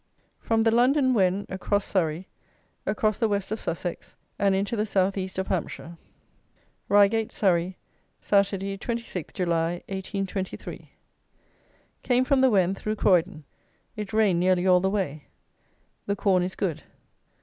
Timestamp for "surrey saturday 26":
7.31-9.31